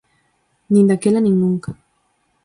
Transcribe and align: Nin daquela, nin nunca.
Nin 0.71 0.85
daquela, 0.89 1.19
nin 1.23 1.35
nunca. 1.43 1.69